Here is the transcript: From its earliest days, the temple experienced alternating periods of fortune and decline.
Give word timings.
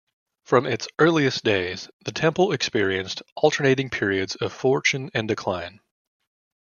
From 0.45 0.65
its 0.65 0.87
earliest 0.97 1.43
days, 1.43 1.87
the 2.05 2.11
temple 2.11 2.53
experienced 2.53 3.21
alternating 3.35 3.91
periods 3.91 4.35
of 4.35 4.51
fortune 4.51 5.11
and 5.13 5.27
decline. 5.27 5.79